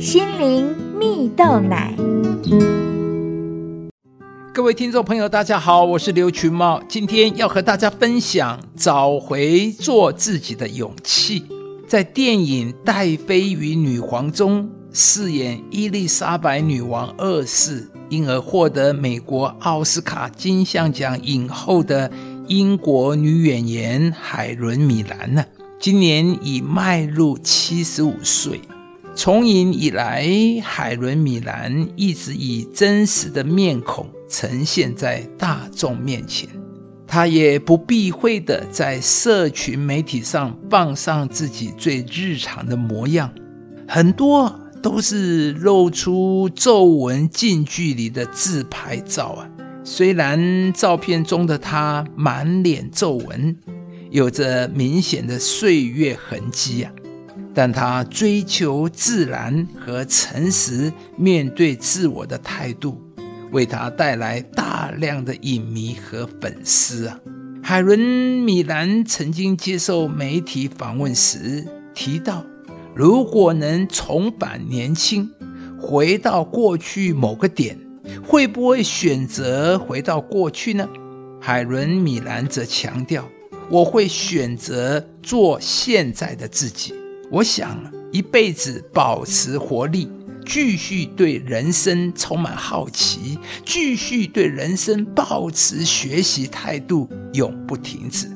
[0.00, 1.94] 心灵蜜豆奶。
[4.54, 11.44] 各位听众朋友，大家好，我是刘群茂，今天要和大家分享找回做自己的勇气。
[11.86, 22.10] 在电影《戴妃与女皇》中饰演伊丽莎白女王二世，因而获得美国奥斯卡金像奖影后的
[22.48, 25.44] 英国女演员海伦·米兰呢，
[25.78, 28.62] 今年已迈入七十五岁。
[29.22, 30.26] 从影以来，
[30.62, 36.48] 海伦·米兰一直以真实的面孔呈现在大众面前。
[37.06, 43.30] 她也不避讳的在社群媒体上放上自己最日常的模样，
[43.86, 49.46] 很多都是露出皱纹近距离的自拍照啊。
[49.84, 53.54] 虽然照片中的她满脸皱纹，
[54.10, 56.90] 有着明显的岁月痕迹啊。
[57.52, 63.00] 但他追求自然和诚实，面对自我的态度，
[63.50, 67.18] 为他带来大量的影迷和粉丝啊。
[67.62, 67.98] 海伦·
[68.44, 72.44] 米兰曾经接受媒体访问时提到，
[72.94, 75.28] 如果能重返年轻，
[75.78, 77.76] 回到过去某个点，
[78.24, 80.88] 会不会选择回到过去呢？
[81.40, 83.28] 海伦·米兰则强调，
[83.68, 86.94] 我会选择做现在的自己。
[87.32, 90.10] 我想一辈子保持活力，
[90.44, 98.28] 继续对人生充满好奇，继续对人生保持学习态度，永不停止。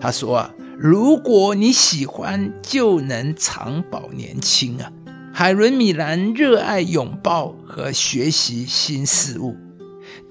[0.00, 4.90] 他说：“啊，如果你喜欢，就能长保年轻啊！”
[5.34, 9.54] 海伦·米兰热爱拥抱和学习新事物，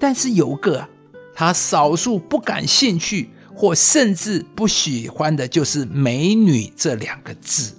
[0.00, 0.88] 但是有个
[1.32, 7.74] 他少数不感兴趣或甚至不喜欢的，就是“美女”这两个字。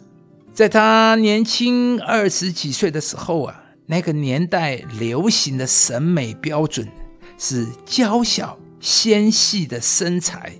[0.54, 6.86] 在他年轻二十几岁的时候啊，那个年代流行的审美标准
[7.38, 10.54] 是娇小纤细的身材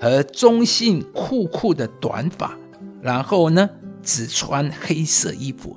[0.00, 2.56] 和中性酷酷的短发，
[3.02, 3.68] 然后呢
[4.02, 5.76] 只穿黑色衣服。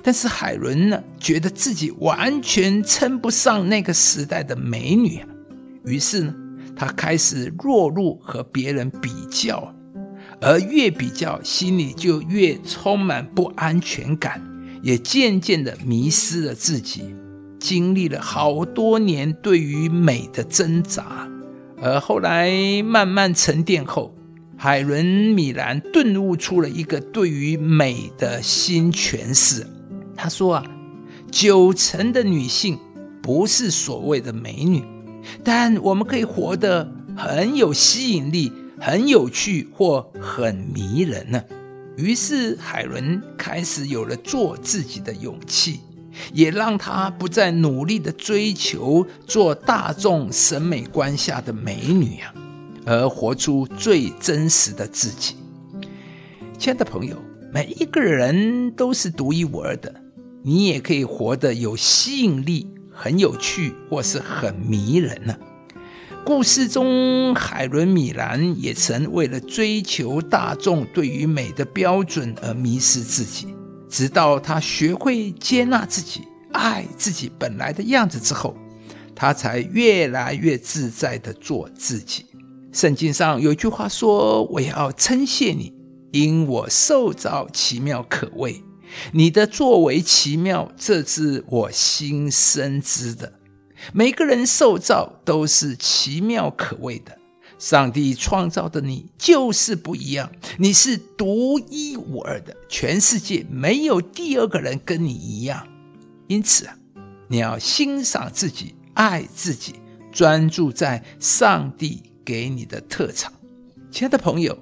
[0.00, 5.28] 但是海伦呢，觉得自己完全称不上那个时代的美女啊，
[5.84, 6.34] 于是呢，
[6.76, 9.74] 她开始落入和别人比较。
[10.40, 14.42] 而越比较，心里就越充满不安全感，
[14.82, 17.14] 也渐渐的迷失了自己，
[17.58, 21.28] 经历了好多年对于美的挣扎，
[21.80, 22.50] 而后来
[22.82, 24.14] 慢慢沉淀后，
[24.56, 25.04] 海伦·
[25.34, 29.66] 米兰顿悟出了一个对于美的新诠释。
[30.14, 30.64] 他说啊，
[31.30, 32.78] 九成的女性
[33.22, 34.84] 不是所谓的美女，
[35.42, 38.52] 但我们可以活得很有吸引力。
[38.78, 41.42] 很有趣或很迷人呢。
[41.96, 45.80] 于是海伦开始有了做自己的勇气，
[46.32, 52.34] 也让她不再努力的追求做大众审美观下的美女啊，
[52.84, 55.36] 而活出最真实的自己。
[56.58, 57.16] 亲爱的朋友，
[57.52, 59.94] 每一个人都是独一无二的，
[60.42, 65.34] 你也可以活得有吸引力、很有趣或是很迷人呢。
[66.26, 73.54] 故事中，海伦·米兰也曾为了追求大众对于美的标准而迷失自己，
[73.88, 78.56] 直到他学会接纳自己、爱自己本来的样子之后，
[79.14, 82.26] 他才越来越自在的做自己。
[82.72, 85.72] 圣经上有句话说：“我要称谢你，
[86.10, 88.64] 因我受造奇妙可畏，
[89.12, 93.34] 你的作为奇妙，这是我心深知的。”
[93.92, 97.18] 每个人受造都是奇妙可畏的，
[97.58, 105.66] 上帝创造的你就是不一样，你是独一无二的，全世界没有第二个人跟你一样。
[106.26, 106.76] 因此啊，
[107.28, 109.76] 你要欣赏自己，爱自己，
[110.12, 113.32] 专注在上帝给你的特长。
[113.90, 114.58] 亲爱的朋友，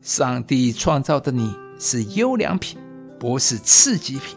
[0.00, 2.78] 上帝创造的你是优良品，
[3.20, 4.36] 不是次级品。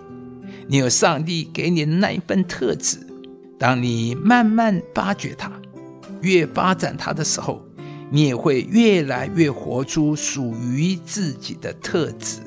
[0.67, 3.06] 你有上帝给你的那一份特质。
[3.59, 5.51] 当你慢慢发掘它，
[6.21, 7.65] 越发展它的时候，
[8.11, 12.39] 你也会越来越活出属于自己的特质。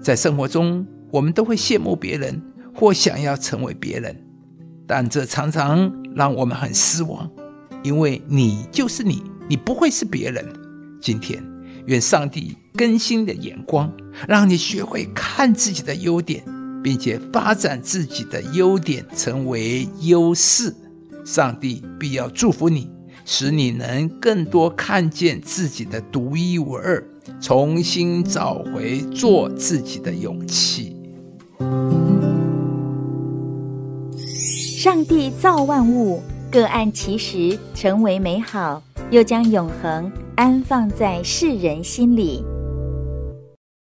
[0.00, 2.40] 在生活中，我们都会羡慕别人
[2.74, 4.16] 或想要成为别人，
[4.86, 7.30] 但这常常让我们很失望，
[7.82, 10.44] 因为你就是你，你不会是别人。
[11.00, 11.42] 今天，
[11.86, 13.92] 愿上帝更新的眼光，
[14.26, 16.42] 让你学会看自己的优点。
[16.88, 20.74] 并且发展自己的优点，成为优势，
[21.22, 22.90] 上帝必要祝福你，
[23.26, 27.06] 使你能更多看见自己的独一无二，
[27.42, 30.96] 重新找回做自己的勇气。
[34.78, 42.42] 上帝造万物，各按其时成为美好，又将永恒安放在世人心里。